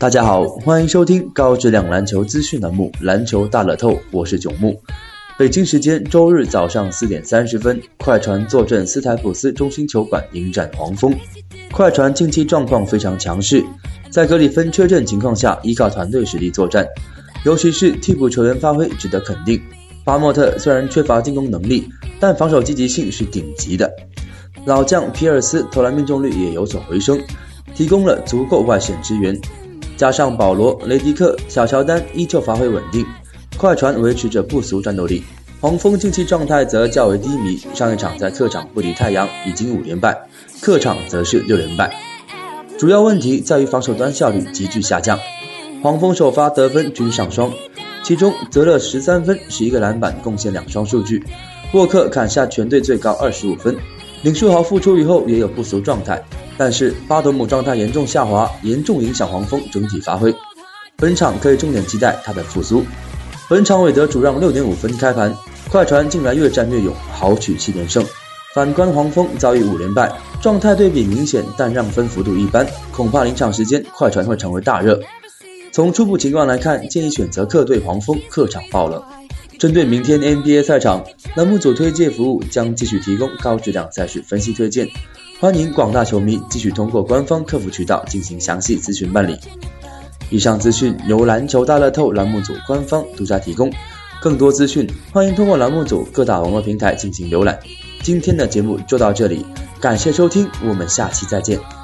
[0.00, 4.74] 大家好，欢迎收听高质量篮球资讯栏目《篮球大乐透》，我是九木。
[5.38, 11.14] 北京时间周日早上四点三十分，快船坐镇斯台普斯中心球馆迎战黄蜂。
[11.70, 13.62] 快船近期状况非常强势，
[14.10, 16.88] 在格里芬缺阵情况下，依靠团队实力作战，
[17.44, 19.60] 尤其是替补球员发挥值得肯定。
[20.02, 21.86] 巴莫特虽然缺乏进攻能力，
[22.18, 23.92] 但防守积极性是顶级的。
[24.64, 27.20] 老将皮尔斯投篮命中率也有所回升，
[27.74, 29.38] 提供了足够外线支援。
[30.00, 33.04] 加上保罗、雷迪克、小乔丹依旧发挥稳定，
[33.58, 35.22] 快船维持着不俗战斗力。
[35.60, 40.18] 黄蜂近期状态则较为低迷，上一场在客场不敌太阳，已经五连败，
[40.62, 41.94] 客场则是六连败。
[42.78, 45.18] 主要问题在于防守端效率急剧下降。
[45.82, 47.52] 黄蜂首发得分均上双，
[48.02, 51.18] 其中泽勒十三分、十一个篮板，贡献两双数据；
[51.74, 53.76] 沃克砍下全队最高二十五分。
[54.22, 56.22] 林书豪复出以后也有不俗状态，
[56.60, 60.30] 但是巴德姆状态严重下滑，严重影响黄蜂整体发挥。
[60.94, 62.84] 本场可以重点期待他的复苏。
[63.48, 65.34] 本场韦德主让六点五分开盘，
[65.70, 68.04] 快船近来越战越勇，豪取七连胜。
[68.54, 75.00] 反观黄蜂遭遇五连败，状态对比明显，但让分幅度一般，恐怕临场时间快船会成为大热。
[75.72, 79.02] 从初步情况来看，建议选择客队黄蜂客场爆冷。
[79.58, 81.02] 针对明天 NBA 赛场，
[81.36, 84.88] 栏目组推介服务将继续提供高质量赛事分析推荐，
[85.38, 89.38] 欢迎广大球迷继续通过官方客服渠道进行详细咨询办理。
[90.28, 93.72] 以上资讯由篮球大乐透栏目组官方独家提供，
[94.20, 97.58] 更多资讯欢迎通过栏目组各大网络平台进行浏览。
[98.02, 99.46] 今天的节目就到这里，
[99.80, 101.79] 感谢收听，我们下期再见。